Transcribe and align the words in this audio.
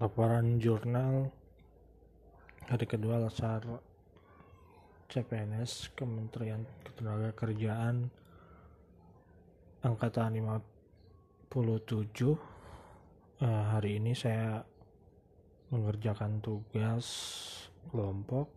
laporan 0.00 0.56
jurnal 0.56 1.28
hari 2.64 2.88
kedua 2.88 3.20
lasar 3.20 3.60
CPNS 5.12 5.92
Kementerian 5.92 6.64
Ketenagakerjaan 6.80 8.08
angkatan 9.84 10.40
57 10.40 11.52
eh, 11.52 12.36
hari 13.44 14.00
ini 14.00 14.16
saya 14.16 14.64
mengerjakan 15.68 16.40
tugas 16.40 17.04
kelompok 17.92 18.48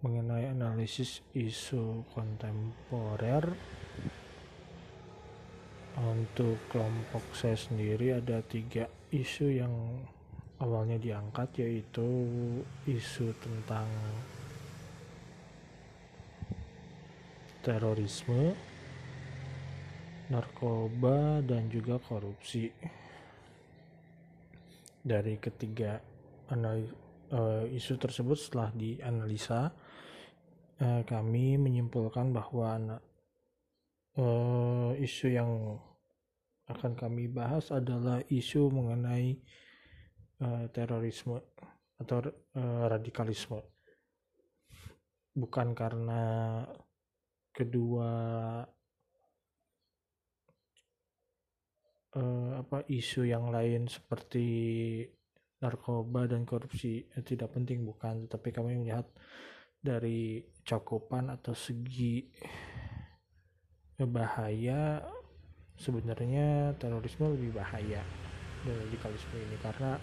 mengenai 0.00 0.48
analisis 0.48 1.20
isu 1.36 2.08
kontemporer. 2.16 3.44
Untuk 6.00 6.56
kelompok 6.72 7.28
saya 7.36 7.60
sendiri 7.60 8.16
ada 8.16 8.40
tiga 8.40 8.88
isu 9.12 9.52
yang 9.52 9.76
awalnya 10.60 11.00
diangkat 11.00 11.64
yaitu 11.64 12.04
isu 12.84 13.32
tentang 13.40 13.88
terorisme, 17.64 18.56
narkoba 20.28 21.40
dan 21.44 21.68
juga 21.72 21.96
korupsi. 22.00 22.68
Dari 25.00 25.40
ketiga 25.40 25.96
eh, 26.52 27.64
isu 27.72 27.94
tersebut 27.96 28.36
setelah 28.36 28.68
dianalisa 28.76 29.72
uh, 30.80 31.02
kami 31.04 31.60
menyimpulkan 31.60 32.32
bahwa 32.32 33.00
uh, 34.16 34.92
isu 34.96 35.26
yang 35.32 35.80
akan 36.70 36.92
kami 36.94 37.26
bahas 37.26 37.68
adalah 37.74 38.22
isu 38.30 38.70
mengenai 38.70 39.40
uh, 40.40 40.64
terorisme 40.72 41.38
atau 42.00 42.24
uh, 42.24 42.84
radikalisme. 42.88 43.60
Bukan 45.30 45.76
karena 45.76 46.22
kedua 47.54 48.10
uh, 52.16 52.50
apa 52.58 52.78
isu 52.88 53.28
yang 53.28 53.52
lain 53.52 53.86
seperti 53.86 54.48
narkoba 55.60 56.24
dan 56.24 56.48
korupsi 56.48 57.04
eh, 57.04 57.22
tidak 57.22 57.52
penting 57.52 57.84
bukan, 57.84 58.24
tetapi 58.26 58.48
kami 58.48 58.80
melihat 58.80 59.04
dari 59.80 60.40
cakupan 60.64 61.32
atau 61.32 61.56
segi 61.56 62.24
bahaya 64.00 65.04
sebenarnya 65.76 66.72
terorisme 66.80 67.36
lebih 67.36 67.60
bahaya 67.60 68.00
dari 68.64 68.76
radikalisme 68.88 69.36
ini 69.36 69.56
karena 69.60 69.96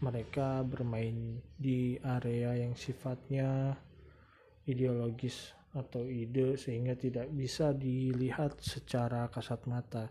mereka 0.00 0.64
bermain 0.64 1.40
di 1.60 2.00
area 2.00 2.56
yang 2.56 2.72
sifatnya 2.72 3.76
ideologis 4.64 5.52
atau 5.76 6.02
ide 6.08 6.56
sehingga 6.56 6.96
tidak 6.96 7.28
bisa 7.30 7.70
dilihat 7.76 8.58
secara 8.64 9.28
kasat 9.28 9.60
mata. 9.68 10.08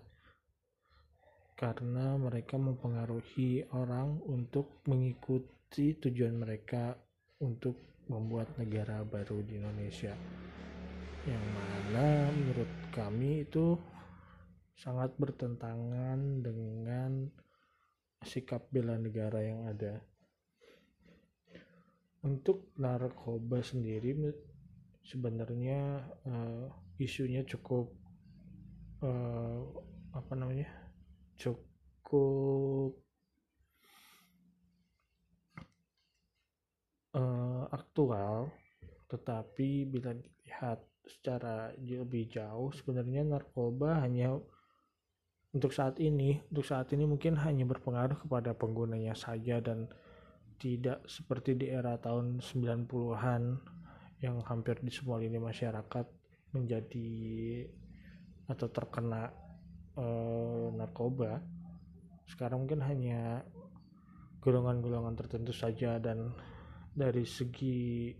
Karena 1.57 2.15
mereka 2.15 2.55
mempengaruhi 2.55 3.67
orang 3.75 4.23
untuk 4.29 4.79
mengikuti 4.87 5.99
tujuan 5.99 6.39
mereka 6.39 6.95
untuk 7.43 8.05
membuat 8.07 8.55
negara 8.55 9.03
baru 9.03 9.43
di 9.43 9.59
Indonesia. 9.59 10.15
Yang 11.27 11.45
mana 11.51 12.31
menurut 12.31 12.71
kami 12.95 13.43
itu 13.43 13.75
sangat 14.79 15.11
bertentangan 15.19 16.39
dengan 16.39 17.27
sikap 18.23 18.67
bela 18.71 18.99
negara 18.99 19.39
yang 19.39 19.67
ada. 19.67 19.99
Untuk 22.19 22.75
narkoba 22.75 23.63
sendiri 23.63 24.11
sebenarnya 25.07 26.03
uh, 26.27 26.67
isunya 26.99 27.47
cukup 27.47 27.95
uh, 28.99 29.63
apa 30.11 30.33
namanya 30.35 30.67
cukup 31.39 32.99
uh, 37.15 37.63
aktual, 37.71 38.51
tetapi 39.07 39.87
bila 39.87 40.11
dilihat 40.11 40.83
secara 41.07 41.71
lebih 41.79 42.29
jauh 42.29 42.69
sebenarnya 42.75 43.25
narkoba 43.25 44.03
hanya 44.03 44.37
untuk 45.49 45.73
saat 45.73 45.97
ini 45.97 46.37
untuk 46.53 46.61
saat 46.61 46.93
ini 46.93 47.09
mungkin 47.09 47.33
hanya 47.41 47.65
berpengaruh 47.65 48.21
kepada 48.21 48.53
penggunanya 48.53 49.17
saja 49.17 49.57
dan 49.57 49.89
tidak 50.59 51.01
seperti 51.07 51.55
di 51.55 51.71
era 51.71 51.95
tahun 51.97 52.43
90-an 52.43 53.43
yang 54.19 54.43
hampir 54.43 54.75
di 54.83 54.91
semua 54.91 55.17
lini 55.17 55.39
masyarakat 55.39 56.05
menjadi 56.51 57.09
atau 58.51 58.67
terkena 58.67 59.31
eh, 59.95 60.67
narkoba. 60.75 61.39
Sekarang 62.27 62.67
mungkin 62.67 62.83
hanya 62.83 63.41
golongan-golongan 64.43 65.15
tertentu 65.15 65.55
saja 65.55 65.97
dan 65.97 66.35
dari 66.91 67.23
segi 67.23 68.11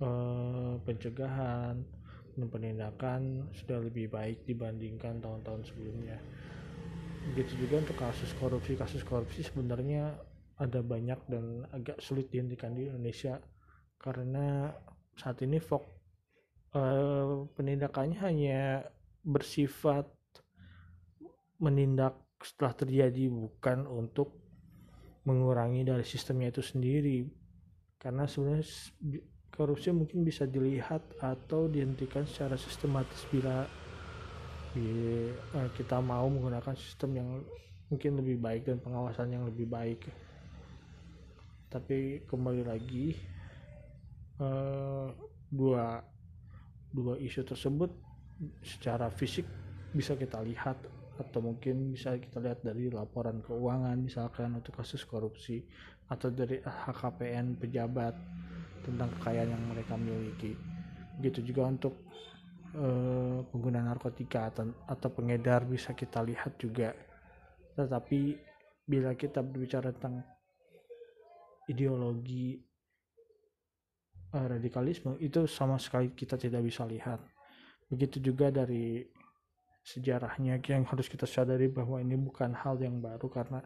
eh, 0.00 0.74
pencegahan 0.80 1.97
penindakan 2.46 3.50
sudah 3.50 3.82
lebih 3.82 4.06
baik 4.14 4.46
dibandingkan 4.46 5.18
tahun-tahun 5.18 5.66
sebelumnya. 5.66 6.22
Begitu 7.34 7.66
juga 7.66 7.82
untuk 7.82 7.98
kasus 7.98 8.30
korupsi, 8.38 8.78
kasus 8.78 9.02
korupsi 9.02 9.42
sebenarnya 9.42 10.14
ada 10.58 10.78
banyak 10.82 11.18
dan 11.26 11.66
agak 11.74 11.98
sulit 11.98 12.30
dihentikan 12.30 12.74
di 12.78 12.86
Indonesia 12.86 13.42
karena 13.98 14.70
saat 15.18 15.42
ini 15.42 15.58
fok 15.58 15.84
eh, 16.78 17.46
penindakannya 17.58 18.18
hanya 18.22 18.86
bersifat 19.22 20.06
menindak 21.58 22.14
setelah 22.38 22.74
terjadi 22.74 23.26
bukan 23.26 23.86
untuk 23.90 24.38
mengurangi 25.26 25.82
dari 25.82 26.06
sistemnya 26.06 26.54
itu 26.54 26.62
sendiri 26.62 27.26
karena 27.98 28.30
sebenarnya 28.30 28.66
korupsi 29.58 29.90
mungkin 29.90 30.22
bisa 30.22 30.46
dilihat 30.46 31.02
atau 31.18 31.66
dihentikan 31.66 32.22
secara 32.30 32.54
sistematis 32.54 33.26
bila 33.26 33.66
eh, 34.78 35.34
kita 35.74 35.98
mau 35.98 36.30
menggunakan 36.30 36.78
sistem 36.78 37.10
yang 37.18 37.28
mungkin 37.90 38.22
lebih 38.22 38.38
baik 38.38 38.70
dan 38.70 38.78
pengawasan 38.78 39.34
yang 39.34 39.42
lebih 39.50 39.66
baik. 39.66 40.06
Tapi 41.68 42.24
kembali 42.24 42.64
lagi 42.64 43.12
uh, 44.40 45.12
dua 45.52 46.00
dua 46.88 47.20
isu 47.20 47.44
tersebut 47.44 47.92
secara 48.64 49.12
fisik 49.12 49.44
bisa 49.92 50.16
kita 50.16 50.40
lihat 50.40 50.80
atau 51.18 51.42
mungkin 51.42 51.90
bisa 51.90 52.14
kita 52.14 52.38
lihat 52.38 52.62
dari 52.62 52.86
laporan 52.94 53.42
keuangan 53.42 53.98
misalkan 53.98 54.54
untuk 54.54 54.78
kasus 54.78 55.02
korupsi 55.02 55.66
atau 56.06 56.30
dari 56.30 56.62
HKPN 56.62 57.58
pejabat 57.58 58.14
tentang 58.86 59.10
kekayaan 59.18 59.50
yang 59.50 59.64
mereka 59.68 59.98
miliki. 59.98 60.54
Begitu 61.18 61.52
juga 61.52 61.68
untuk 61.68 61.94
uh, 62.78 63.42
pengguna 63.50 63.82
narkotika 63.82 64.54
atau, 64.54 64.70
atau 64.86 65.08
pengedar 65.10 65.66
bisa 65.66 65.92
kita 65.92 66.22
lihat 66.22 66.54
juga. 66.56 66.94
Tetapi 67.74 68.20
bila 68.88 69.12
kita 69.18 69.42
berbicara 69.42 69.92
tentang 69.92 70.22
ideologi 71.68 72.56
uh, 74.32 74.46
radikalisme 74.48 75.20
itu 75.20 75.44
sama 75.50 75.76
sekali 75.76 76.14
kita 76.14 76.40
tidak 76.40 76.64
bisa 76.64 76.86
lihat. 76.88 77.20
Begitu 77.90 78.32
juga 78.32 78.48
dari 78.48 79.04
sejarahnya 79.88 80.60
yang 80.68 80.84
harus 80.84 81.08
kita 81.08 81.24
sadari 81.24 81.72
bahwa 81.72 81.96
ini 81.96 82.12
bukan 82.20 82.52
hal 82.52 82.76
yang 82.76 83.00
baru 83.00 83.24
karena 83.32 83.64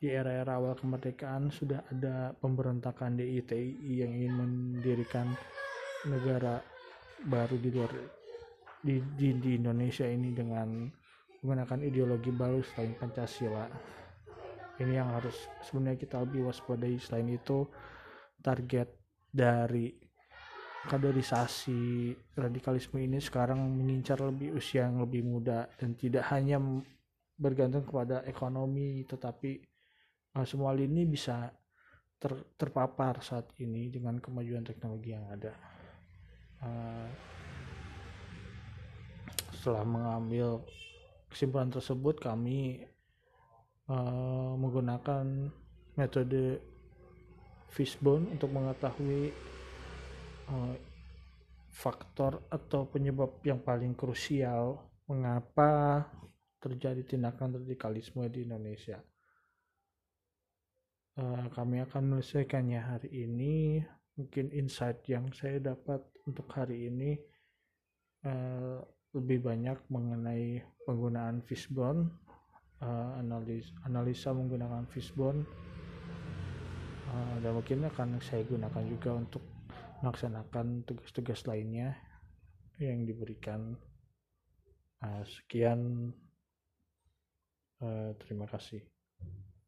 di 0.00 0.08
era-era 0.08 0.56
awal 0.56 0.72
kemerdekaan 0.76 1.52
sudah 1.52 1.84
ada 1.92 2.32
pemberontakan 2.32 3.20
DITI 3.20 3.84
yang 4.04 4.12
ingin 4.12 4.32
mendirikan 4.32 5.28
negara 6.08 6.60
baru 7.24 7.56
di 7.60 7.68
luar 7.72 7.92
di, 8.84 9.00
di, 9.16 9.32
di 9.40 9.50
Indonesia 9.56 10.04
ini 10.04 10.32
dengan 10.36 10.88
menggunakan 11.40 11.80
ideologi 11.84 12.32
baru 12.32 12.60
selain 12.60 12.96
Pancasila. 12.96 13.64
Ini 14.80 14.92
yang 14.92 15.12
harus 15.16 15.36
sebenarnya 15.64 16.00
kita 16.00 16.16
lebih 16.20 16.48
waspadai. 16.48 17.00
Selain 17.00 17.28
itu, 17.32 17.64
target 18.44 18.92
dari 19.32 20.03
kaderisasi 20.84 22.12
radikalisme 22.36 23.00
ini 23.00 23.16
sekarang 23.16 23.56
mengincar 23.60 24.20
lebih 24.20 24.52
usia 24.52 24.84
yang 24.84 25.00
lebih 25.00 25.24
muda 25.24 25.64
dan 25.80 25.96
tidak 25.96 26.28
hanya 26.28 26.60
bergantung 27.34 27.88
kepada 27.88 28.20
ekonomi 28.28 29.02
tetapi 29.08 29.64
uh, 30.36 30.44
semua 30.44 30.76
lini 30.76 31.08
bisa 31.08 31.50
ter, 32.20 32.32
terpapar 32.56 33.24
saat 33.24 33.48
ini 33.60 33.88
dengan 33.88 34.20
kemajuan 34.20 34.64
teknologi 34.64 35.16
yang 35.16 35.26
ada. 35.28 35.52
Uh, 36.64 37.08
setelah 39.56 39.84
mengambil 39.84 40.60
kesimpulan 41.32 41.72
tersebut, 41.72 42.20
kami 42.20 42.84
uh, 43.88 44.52
menggunakan 44.56 45.50
metode 45.96 46.60
fishbone 47.72 48.30
untuk 48.36 48.52
mengetahui 48.54 49.34
uh, 50.50 50.74
faktor 51.74 52.46
atau 52.48 52.86
penyebab 52.86 53.42
yang 53.42 53.58
paling 53.58 53.98
krusial 53.98 54.78
mengapa 55.10 56.06
terjadi 56.62 57.04
tindakan 57.04 57.60
radikalisme 57.60 58.24
di 58.30 58.46
Indonesia. 58.48 59.02
Uh, 61.14 61.46
kami 61.52 61.84
akan 61.84 62.02
menyelesaikannya 62.10 62.80
hari 62.80 63.10
ini. 63.12 63.84
Mungkin 64.14 64.54
insight 64.54 65.02
yang 65.10 65.34
saya 65.34 65.58
dapat 65.58 65.98
untuk 66.24 66.46
hari 66.54 66.86
ini 66.86 67.18
uh, 68.22 68.78
lebih 69.14 69.42
banyak 69.42 69.78
mengenai 69.90 70.62
penggunaan 70.86 71.42
fishbone, 71.42 72.10
uh, 72.82 73.18
analis, 73.18 73.74
analisa 73.86 74.30
menggunakan 74.30 74.86
fishbone, 74.90 75.42
uh, 77.10 77.36
dan 77.42 77.52
mungkin 77.58 77.86
akan 77.90 78.18
saya 78.22 78.46
gunakan 78.46 78.84
juga 78.86 79.10
untuk 79.18 79.42
melaksanakan 80.04 80.84
tugas-tugas 80.84 81.48
lainnya 81.48 81.96
yang 82.76 83.08
diberikan. 83.08 83.72
Uh, 85.00 85.24
sekian. 85.24 86.12
Uh, 87.80 88.12
terima 88.20 88.44
kasih 88.44 88.84